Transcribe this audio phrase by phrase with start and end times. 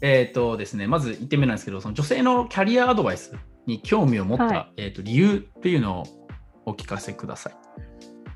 [0.00, 3.34] えっ、とですね、まず1点目なんですけど、その女性のキャリアアドバイス
[3.66, 6.04] に興味を持った、はいえー、と理由っていうのを
[6.66, 7.54] お聞かせください。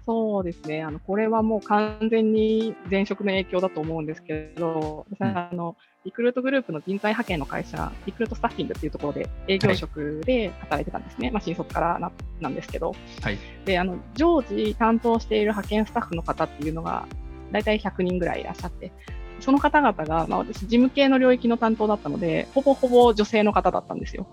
[0.07, 0.83] そうですね。
[0.83, 11.31] あの、これはもう完全に前職の影響だと思うんですけど、私はあの、リクルートグループの人材派遣の会社、リクルートスタッフィングっていうところで営業職で働いてたんですね。
[11.31, 12.95] まあ、新卒からななんですけど。
[13.23, 13.39] はい。
[13.65, 17.09] で、あの、常時担当している派遣スタッフの方っていうのが、
[17.51, 18.93] 大体100人ぐらいいらっしゃって、
[19.41, 24.27] その方々が、まあ、私、事務系の領域の担当だったので、ほぼほぼ女性の方だったんですよ。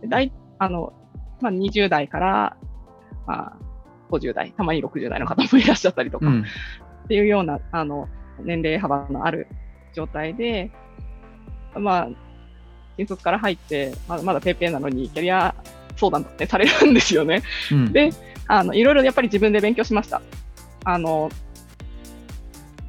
[0.00, 0.92] で大あの、
[1.40, 2.56] まあ、20代から、
[3.26, 3.56] まあ、
[4.10, 6.44] 50代、たまに60代の方もいらっしゃったりとか、うん。
[7.04, 8.08] っていうような、あの、
[8.40, 9.48] 年齢幅のある
[9.94, 10.70] 状態で、
[11.74, 12.08] まあ、
[12.96, 15.54] 新卒から入って、まだまだペーペーなのに、キャリア
[15.96, 17.42] 相談ってされるんですよね。
[17.70, 18.10] うん、で、
[18.46, 20.20] あの、いろいろやっぱり自分で勉強しました。
[20.84, 21.30] あの、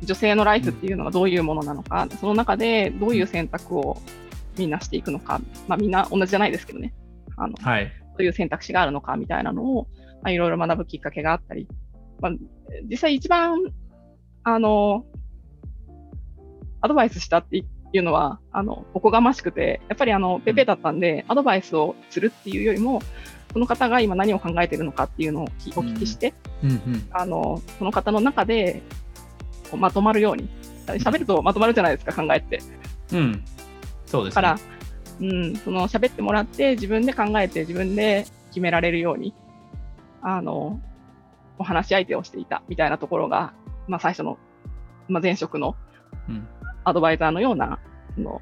[0.04, 4.02] 女性のライフっていうのはどういうものなのか、その中でどういう選択を
[4.58, 6.94] みんなしていくのか、まあみんな同じじゃないですけどね。
[7.38, 7.86] あの、はい。
[7.86, 9.88] どういう選択肢があるのかみたいなのを、
[10.22, 11.68] まあ、いろいろ学ぶきっかけがあったり、
[12.20, 12.32] まあ、
[12.90, 13.58] 実際一番、
[14.44, 15.06] あの、
[16.82, 17.64] アドバイスしたってい
[18.00, 23.02] うのは、あの、おこがましくて、やっぱりあの、ペペだったんで、アドバイスをするっていうよりも、
[23.52, 27.08] その方が今何を考えているのかっていうのをきお聞きして、うんうん。
[27.12, 28.82] あの、その方の中で、
[29.74, 30.48] こうまとまるように、
[30.86, 32.62] 喋るとまとまるじゃないですか、考えって。
[33.12, 33.44] うん。
[34.06, 34.42] そうですね。
[34.42, 34.60] だから、
[35.20, 39.34] うん、その喋ってもらって、自分で考えて、自分で決められるように、
[40.22, 40.80] あの、
[41.58, 43.54] お話し相手をしていたみたいなところが、
[43.88, 44.38] まあ最初の、
[45.08, 45.76] まあ前職の
[46.30, 46.48] うん
[46.86, 47.80] アドバイザーのような、
[48.16, 48.42] その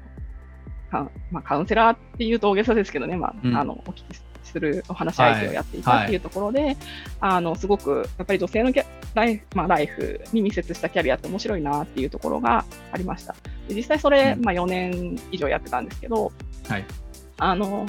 [0.90, 4.04] かまあ、カウンセラーっていうと大げさですけどね、まあ、うんあの、お聞き
[4.44, 6.76] するお話し相手をやっていたっていうところで、
[7.20, 8.84] あの、すごく、やっぱり女性のキャ
[9.14, 13.34] ライフ、まあ、ライフに密接したキャリアって面白いなっていうところがありました。
[13.68, 16.32] で実際それ、うんまあ、4年以上やってたんですけど、
[16.68, 16.84] はい。
[17.38, 17.86] あの、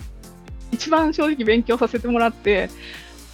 [0.72, 2.70] 一番正直勉強させてもらって、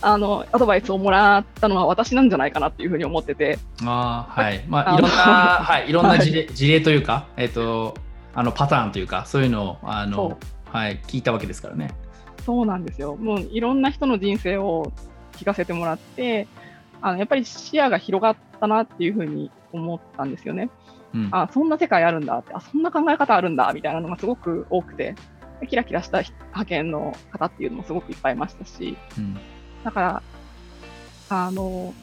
[0.01, 4.63] あの、アドバイスをもらったのは私なんじゃないかなっていうふうに思ってて、ああ、はい。
[4.67, 5.21] まあ、あいろんな、の
[5.65, 7.95] はい、いろんな事例、事例というか、えっ、と、
[8.33, 10.37] あの、パターンというか、そういうのを、あその、
[10.71, 11.91] はい、聞いたわけですからね。
[12.45, 13.15] そうなんですよ。
[13.15, 14.91] もういろんな人の人生を
[15.33, 16.47] 聞かせてもらって、
[17.01, 20.69] あのやっぱり視野が広がったなっていうふうに思ったんですよね。
[21.13, 21.29] うん。
[21.31, 25.15] あ、そんな世界あるんだって、あ、そんな考え方あるんだみたいなのがすごく多くて、
[25.67, 29.37] キラキラした派遣の方っていうのもすごくいっぱいいましたし、うん。
[29.83, 30.23] だから、
[31.29, 31.93] あの、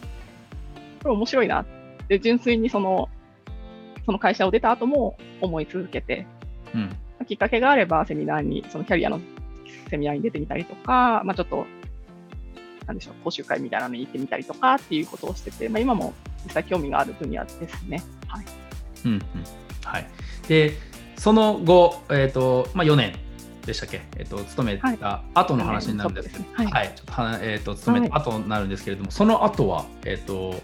[1.02, 1.66] これ面白いなっ
[2.08, 3.08] て、純粋にその、
[4.04, 6.26] その会社を出た後も思い続けて、
[6.74, 6.96] うん。
[7.26, 9.20] きっかけがあればセミナーに、そのキャリアの
[9.90, 11.66] セミナーに出てみたりとか、まあちょっと、
[12.86, 18.02] なんでしょう、講習会みたいなのに行ってみたりとかっていうことをしてて、まあ今も実際興味がある分野ですね。
[18.28, 18.44] はい。
[19.04, 19.12] うん。
[19.12, 19.20] うん。
[19.84, 20.06] はい。
[20.48, 20.74] で、
[21.16, 23.14] その後、えっ、と、まあ、4年
[23.64, 26.92] でしたっけ、えっ、と、勤めた後の話になるんですけど、はいはい。
[26.94, 30.54] ちょっとは、えっ、と、勤めた後になるんですけれども、その後は、えっ、と。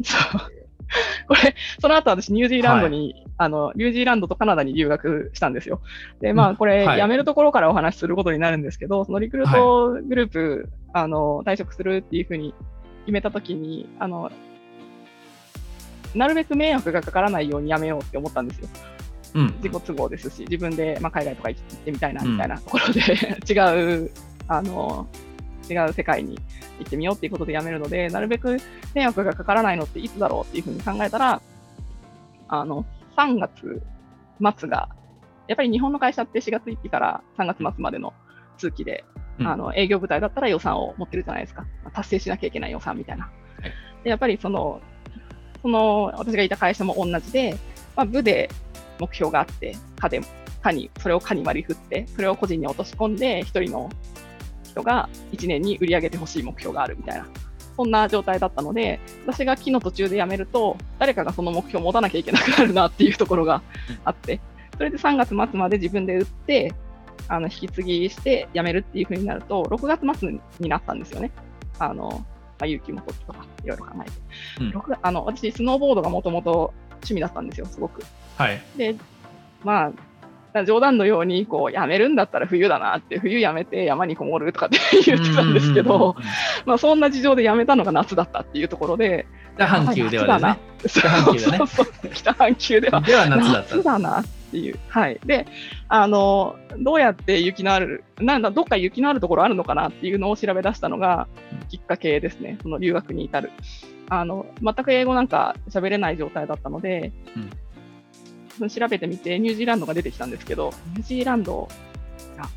[1.26, 5.80] これ、その後私、ニュージーランドに、あの、ニュージーランドとカナダに留学したんですよ。
[6.20, 12.54] で、まあ、これ、はい辞めるところからお話しすることになるんですけど、そのリクルートグループ、あの、退職するっていうふうに
[13.04, 14.30] 決めたときに、あの、
[16.14, 18.68] なるべく迷惑がかからないように辞めようって思ったんですよ。
[19.34, 19.54] うん。
[19.62, 23.00] 自己都合ですし、自分で、まあ、海外とか行ってみたいなみたいなところで、
[23.48, 24.10] 違う、
[24.48, 25.06] あの、
[25.68, 26.38] 違う世界に
[26.78, 28.58] 行ってみようっていうことで辞めるので、なるべく
[28.94, 31.40] 迷惑がかからないのっていつだろうっていうふうに考えたら、
[32.48, 32.84] あの、
[33.16, 33.82] 3月
[34.58, 34.88] 末が、
[35.48, 38.12] やっぱり日本の会社って4月1日から3月末までの
[38.58, 39.04] 通期で、
[39.38, 41.66] うんあの営業部隊だったら予算を持ってるじゃないですか。
[41.84, 43.24] まあ達成しなきゃいけない予算みたいな。
[43.24, 43.30] は
[43.68, 44.80] いでやっぱりその、
[45.62, 47.56] その、私がいた会社も同じで、
[47.96, 48.48] まあ、部で
[49.00, 50.20] 目標があって、課で、
[50.62, 53.90] 課に、それを課に割り振って、それを個人に落とし込んで、一人の
[54.76, 57.26] 人が1年に売り上げてほしい目標があるみたいな、
[57.76, 63.62] そんな状態だったので、私が期の途中で辞めると、誰かがその目標を持たなきゃいけなくなるなっていうところが
[64.04, 64.40] あって、
[64.76, 66.74] それで3月末まで自分で売って、
[67.28, 71.30] あの引き継ぎして辞めるっていう風になると、6月末になったんですよね。
[71.78, 72.24] あの、
[72.58, 74.12] まあ、有給も取ってとか、いろいろ考えて。
[74.60, 78.02] うん6月あの私、スノーボードがもともと趣味だったんですよ、すごく。
[78.36, 78.60] はい。
[78.76, 78.94] で、
[79.64, 79.92] まあ、
[80.64, 86.16] 冗談のように、こう、やめるんだったら冬だなって、冬やめて山にこもるとかって言ってたんですけど、
[86.64, 89.26] まあ、そんな事情でやめたのが夏だったっていうところで、
[89.56, 90.58] 北半球ではね。
[92.12, 93.00] 北半球では。
[93.00, 93.82] 夏。
[93.82, 94.78] だなっていう。
[94.88, 95.18] はい。
[95.24, 95.46] で、
[95.88, 101.26] あの、どうやって雪のある、なんだ、どっか雪のあるところあるのかなっていうのを調べ出したのが
[101.68, 102.58] きっかけですね。
[102.62, 103.50] その留学に至る。
[104.08, 107.50] あの、全く英語なんか喋れない状態だったので、うん
[108.70, 111.68] 調べてみて、ニュージーランドが出てきたんですけど、ニュージーランド、
[112.34, 112.48] いや、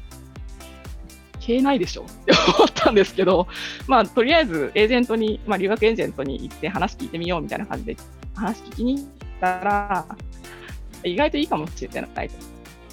[1.40, 3.48] 消えないでしょって思ったんですけど、
[3.88, 7.98] まあ、とりあえずエージェントに、まあ、留学エージェントに行って話聞いてみようみたいな感じで、
[8.36, 9.06] 話聞きに行っ
[9.40, 10.06] たら、
[11.04, 12.36] 意外といいかもしれないと。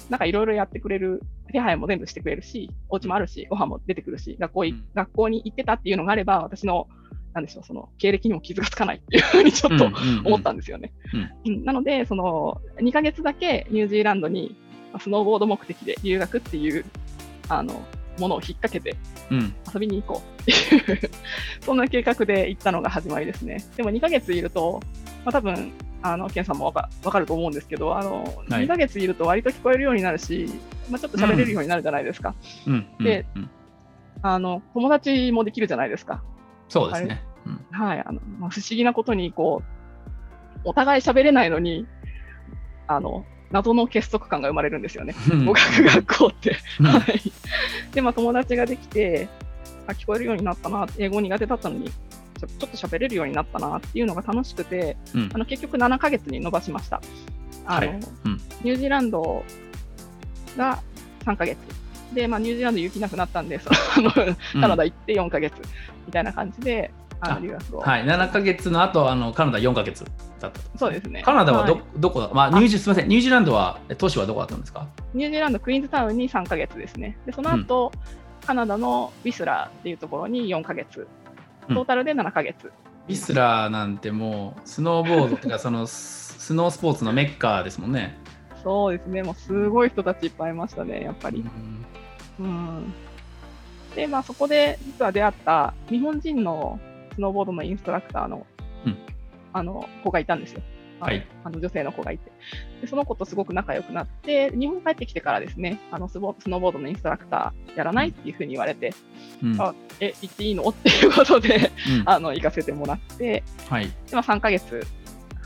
[0.09, 1.21] なんかいろいろやってくれる、
[1.51, 6.87] 手配も全部してくれるし、お家もあるし、ご飯も出てくるし、学校い、学校に行ってたっていうのがあれば、私の
[7.37, 9.91] なんでしょう、その経歴にも傷がつかないっていうふうにちょっと
[10.25, 10.91] 思ったんですよね。
[11.45, 14.55] なので、その2ヶ月だけニュージーランドに
[14.99, 16.83] スノーボード目的で留学っていう
[17.47, 17.83] あの
[18.17, 18.97] ものを引っ掛けて
[19.71, 21.11] 遊びに行こうっていう、
[21.61, 23.63] そんな計画で行ったのが始まりですね。
[23.75, 24.79] でも2ヶ月いると、
[25.23, 30.49] まあ、多分あのケンさんもわかわかると思うんですけどあの、はい、2ヶ月いると割と聞こえるようになるし、
[30.89, 32.33] まあ、ちょっと喋れるようになるじゃないですか。
[32.65, 33.27] うん、で、
[34.21, 36.23] あの友達もできるじゃないですか。
[36.69, 37.23] そうですね。
[37.71, 41.85] はい、あのまあ、不思議なことにこう、お互い喋れないのに、
[42.87, 45.15] あの謎の結束感が生まれるんですよね、
[45.45, 46.57] 語学学校って。
[46.81, 47.21] はい、
[47.93, 49.29] で、まあ、友達ができて
[49.87, 57.01] あ、聞こえるようになったな、英語苦手だったのに、ちょっと喋れるようになったなっていうのが楽しくて、うん、あの結局7ヶ月に伸ばしました。
[57.65, 57.99] あの、はい。
[58.25, 59.43] うん、ニュージーランド
[60.55, 60.83] が
[61.25, 61.57] 3ヶ月。
[62.13, 63.69] で、まあ、ニュージーランド雪なくなったんで、そ
[64.01, 65.53] のカナダ行って4ヶ月
[66.05, 67.81] みたいな感じで、あの留学を。
[67.81, 70.05] はい、7か月の後あのカナダ4か月
[70.39, 71.23] だった、そうですね。
[71.23, 74.87] カナダはどはい、どこだ、まあ、ニュージーすみません、ニュージーランドは、都市はどこだったんですか？
[75.13, 77.17] ニュージーランド、クイーンズタウンに3か月ですね。
[77.25, 81.07] で、その後、うん、カナダのウィスラーっていうところに4か月、
[81.67, 82.65] トータルで7か月。
[82.65, 88.17] うん、ウィスラーなんてもう、スノーボードとか、その スノースポーツのメッカーですもんね。
[88.63, 91.43] そうですね、もうすごい人たちいっぱいいましたね、やっぱり。
[92.39, 92.93] うん、うん。
[93.95, 96.79] で、まあ、そこで実は出会った日本人の
[97.17, 98.45] スノーボードのインストラクターの,、
[98.85, 98.97] うん、
[99.51, 100.61] あの子がいたんですよ。
[100.99, 102.31] はい、あの女性の子がいて。
[102.81, 108.93] で、その子とすごく仲良くなって、日本帰ってきてからですね、あのスノーボードのインストラクターやらないっていうふうに言われて、
[109.43, 110.63] うん、あえ、行っていいの？
[110.69, 114.85] っていうことで、うん、あの行かせてもらって、はい、で3ヶ月、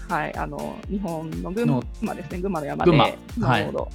[0.07, 2.91] はい、あの日本の群馬ですね、群馬の山で
[3.33, 3.89] スノーボード、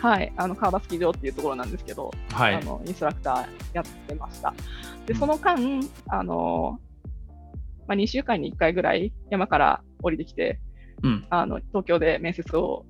[0.00, 4.52] はい、はい、あの川場スキー場っていうところなんですけど、はい、あのインストラクターやってました。
[5.06, 5.56] で、その間、
[6.08, 6.78] あの
[7.90, 10.60] まあ、2週間に1回ぐらい山から降りてきて、
[11.02, 12.86] うん、あの東京で面接を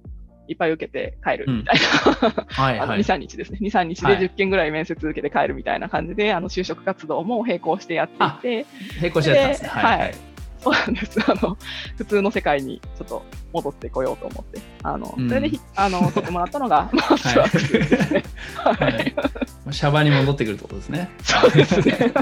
[0.46, 8.66] いっぱい受けて帰るみたいな、はいはい、 2、3日ですね、2、3日で10件ぐらい面接受けて帰るみたいな感じで、はい、あの就職活動も並行してやっていて、
[8.98, 9.68] 並行してやったんですね。
[9.70, 10.14] はい、はい。
[10.60, 11.18] そうなんです。
[11.26, 11.56] あの
[11.96, 13.24] 普通の世界にちょっと
[13.54, 18.22] 戻ってこようと思って、あのそれで、うん、あの 取ってもらったのが、まあ、ですね。
[18.56, 19.14] はい。
[19.72, 21.08] シャバに戻ってくるってことですね。
[21.22, 22.12] そうですね。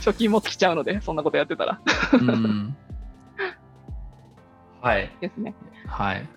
[0.00, 1.80] 貯金も尽きちゃうので、そんなことやってたら。
[2.12, 2.76] うん
[4.82, 5.10] はい。
[5.20, 5.54] ですね。
[5.86, 6.28] はい。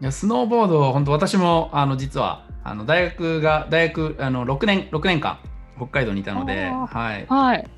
[0.00, 5.38] いやスノーボード、本当私もあの実はあの大学が大学あの6年6年間
[5.76, 7.26] 北海道にいたので、はい。
[7.26, 7.68] はい。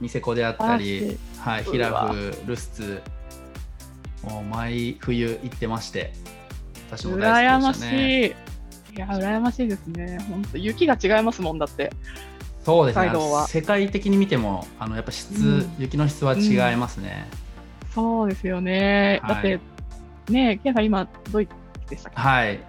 [0.00, 3.02] ニセコであったり、はい、ヒラフ、ルスツ、
[4.24, 6.12] もう毎冬行ってまして、
[6.90, 8.36] 私も大好きでしたね。
[8.94, 10.18] いや、羨ましいですね。
[10.28, 11.92] 本当雪が違いますもんだって。
[12.64, 13.10] そうですね。
[13.48, 17.26] 世界的に見ても、あのやっぱ質、うん、雪の質は違いますね。
[17.86, 19.20] うん、そうですよね。
[19.22, 19.60] はい、だって、
[20.28, 21.52] ね、ケンさん今、ドイツ
[21.90, 22.20] でしたっけ？
[22.20, 22.60] はい。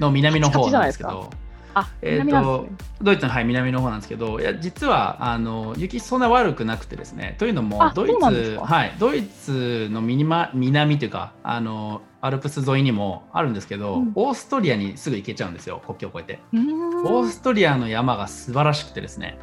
[0.00, 1.30] の南の方なんですけど。
[1.74, 2.68] あ、えーと、ね、
[3.02, 16.40] ドイツの、はい、南の方なんですけどいや実はあの雪そんな悪くなくてですねというのもドイツはい、ドイツのミニマ南というかあのアルプス沿いにもあるんですけど、うん、オーストリアにすぐ行けちゃうんですよ国境を越えて。
[16.54, 19.38] オーストリアの山が素晴らしくてですね。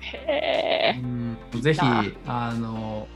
[0.00, 1.00] へ
[1.54, 1.80] えぜひ
[2.26, 2.52] あ。
[2.52, 3.08] の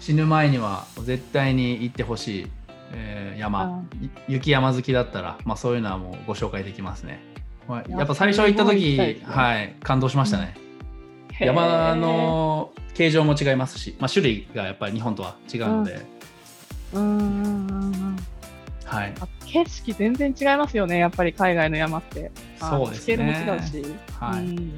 [0.00, 2.46] 死ぬ前には絶対に行ってほしい、
[2.92, 3.82] えー、山。
[4.28, 7.20] 雪山好きだったら、まあ、そういうのはもうご紹介できますね
[7.68, 10.54] やっぱ最初行った時、ね、はい感動しましたね、
[11.40, 16.00] うん、山の形状も違いますし、まあ、種類がやっぱり日本とは違うので、
[16.94, 18.16] うん、うん
[18.88, 22.30] はい、景色全然違いますよねやっぱり海外の山って。
[22.58, 23.44] そうですね。
[23.46, 23.84] も違うし、
[24.18, 24.72] はい、うん、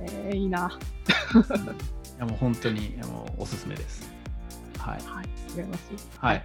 [0.00, 0.76] えー、いいな。
[2.16, 4.10] いやもう本当にもうおすすめです。
[4.78, 5.26] はい、はい、
[6.18, 6.44] はい。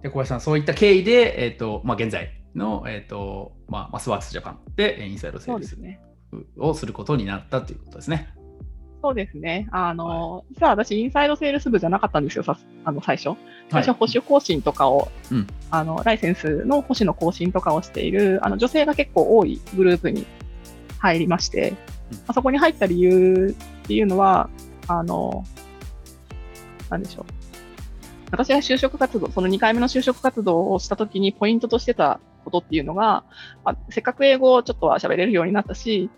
[0.00, 5.76] で小林さんそういった経緯で、えーとまあ、現在の、えーとまあ、マスワークスジャパンでインサイドセールス
[6.58, 8.34] をすることになったということですね。
[9.02, 9.66] そうですね。
[9.72, 13.36] あの、はい、実は私、インサイドセールス部じゃなかったんですよ、さあの最初。
[13.70, 15.08] 最初、保守更新とかを、はい、
[15.70, 20.26] あの、ライセンスの保守の更新とかをしている、あの、女性が結構多いグループに
[20.98, 21.70] 入りまして、
[22.12, 24.50] うん、あそこに入った理由っていうのは、
[24.86, 25.44] あの、
[26.90, 27.24] なんでしょう。
[28.32, 33.24] 私が就職活動、その2回目の就職活動をしたときにポイントとしてたことっていうのが、
[33.64, 36.10] まあ、せっかく英語をちょっとは喋れるようになったし、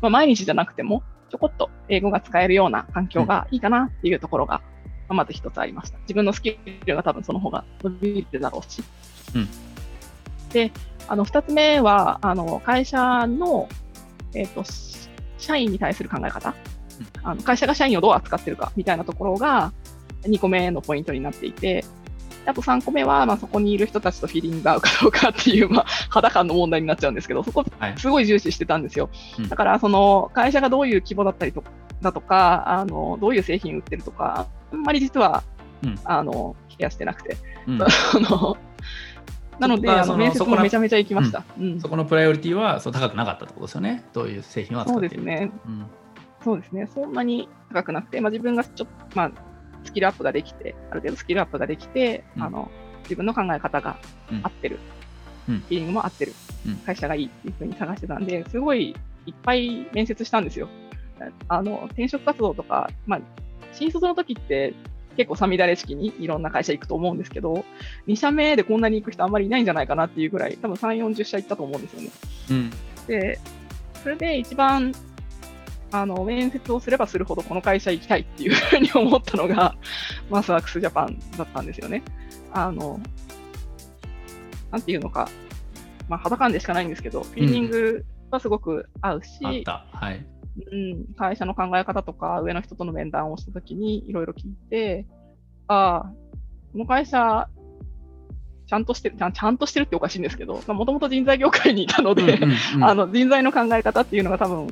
[0.00, 4.62] まあ、毎日じゃなくても、ちょこっと英語が使えるような環境がいいかなっていうところが、
[5.08, 5.98] まあ、まず一つありました。
[6.00, 8.82] 自分のスキルが多分その方が伸びるだろうし。
[9.34, 9.48] うん、
[10.50, 10.72] で、
[11.08, 13.68] あの、二つ目は、あの、会社の、
[14.34, 14.64] えっ、ー、と、
[15.38, 16.54] 社員に対する考え方、
[17.22, 19.72] あの会社が社員をどう扱ってるかみたいなところが
[20.22, 21.84] 2個目のポイントになっていて、
[22.46, 27.64] あと3個目は、まあ、そこにいる人たちとフィーリングが合うかどうかっていう、まあ、肌感の問題になっちゃうんですけど、そこ、
[27.96, 29.10] すごい重視してたんですよ。
[29.36, 31.62] はい、だから、その、会社がどういう規模だったりと
[32.02, 35.42] だとか、あの、どういう製品売ってるとか、あんまり実は、
[35.84, 37.36] うん、あの、ケアしてなくて。
[37.66, 37.78] うん、
[39.58, 44.04] なので、あの面接もめちゃめちゃ行きました、うん、そこのプライオリティはそう高くなかったってことですよね。
[44.14, 45.52] どういう製品を扱っているそうですね。
[46.42, 46.86] そうですね。
[46.86, 49.30] そんなに高くなくて、まあ、自分がちょっと、まあ、
[49.84, 52.70] スキルアップができて、ある程度スキルアップができて、うん、あの
[53.04, 53.98] 自分の考え方が
[54.42, 54.78] 合ってる、
[55.48, 56.34] うん、フィーリングも合ってる、
[56.66, 58.94] うん、会社がいいっていうふうに探してたんで、すごい
[59.26, 60.68] いっぱい面接したんですよ。
[61.48, 63.20] あの転職活動とか、まあ、
[63.72, 64.72] 新卒の時って
[65.16, 67.64] 結構さみだれ式にいろんな会社行くと思うんですけど、
[68.06, 72.10] 2社目でこんなに行く人あんまりいないんじゃないかなっていうぐらい、多分3、40社行ったと思うんですよね。
[72.50, 72.70] うん、
[73.06, 73.38] で、
[74.02, 74.92] それで一番
[75.92, 79.74] あの面接をすればするほどこの会社行きたいっていうふうに思ったのが、
[80.30, 82.02] マスワークスジャパンだったんですよね。
[82.52, 83.00] あの、
[84.70, 85.28] なんていうのか、
[86.08, 90.26] まあ、肌感でしかないんですけど、フィーリングはすごく合うし、うん、はい、
[90.72, 95.06] うん、会社の考え方とか、上の人との面談をしたときにいろいろ聞いて、
[95.66, 96.12] ああ、
[96.72, 97.48] この会社、
[98.66, 102.38] ちゃんとしてる、ちゃんとしてるっておかしいんですけど、もともと人材業界にいたので、
[102.80, 104.68] あの人材の考え方っていうのが多分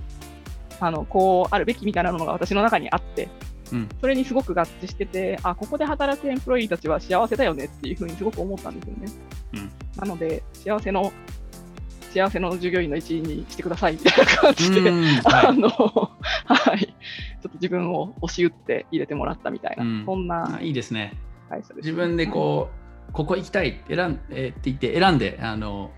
[0.80, 3.28] あのこうあるべきみたいなのが私の中にあって、
[3.72, 9.12] うん、それにすごく合致してて、あここで働くエンプロイーたちは幸せだよねっていうふうにすごく思ったんですよね。
[9.54, 11.12] うん、なので、幸せの
[12.08, 14.90] 幸せの従業員の一員にしてくださいみたいな感じで、
[15.24, 16.92] あの、はい、ちょ
[17.40, 21.14] っと自分を押し打って入れてもらったみたいな、うん、そんな、いいですね。
[21.76, 22.70] 自分でこ
[23.08, 25.90] う、ここ行きたい選ん、えー、って言って選んであの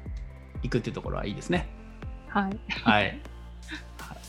[0.62, 1.68] 行くっていうところはいいですね。
[2.28, 2.60] はい。
[2.84, 3.20] はい。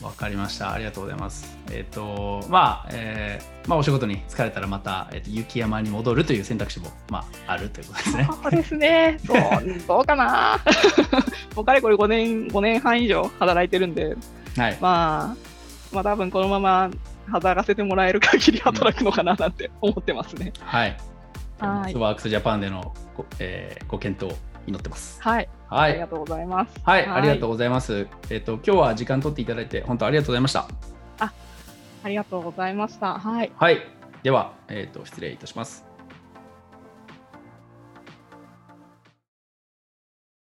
[0.02, 0.72] わかりました。
[0.72, 1.56] ありがとうございます。
[1.70, 8.28] えっ、ー、と、まあ、えー、まあ、お仕事に疲れたらまた、えーと、雪山に戻るという選択肢も、まあ、あるということですね。
[8.42, 9.18] そうですね。
[9.24, 9.38] そう、
[9.86, 10.58] どうかな。
[11.54, 14.16] もうかれこれ5年、5年半以上働いてるんで、
[14.56, 15.36] はい、まあ、
[15.92, 16.90] まあ、多分このまま
[17.30, 20.52] 働かせてもらえる限り働くのかななんて思ってますね。
[20.58, 20.96] うん、はい。
[21.58, 21.94] はい。
[21.94, 24.34] ワークスジャパンでのご,、えー、ご検討
[24.66, 25.20] 祈ってます。
[25.22, 25.48] はい。
[25.68, 25.90] はい。
[25.92, 26.80] ありがとうございます。
[26.84, 28.06] はい、はい、ありがとうございます。
[28.30, 30.68] えっ、ー、と今日は時間取っていただいて本当ありがとうございました。
[31.18, 31.32] あ、
[32.04, 33.18] ありがとうございました。
[33.18, 33.52] はい。
[33.56, 33.80] はい。
[34.22, 35.91] ではえっ、ー、と失礼いたします。